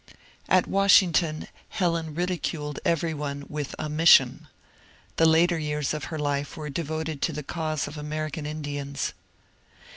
[0.49, 4.47] At Washington Helen ridionled every one with ^' a mission;"
[5.17, 9.13] the later years of her life were devoted to the cause of American Indians.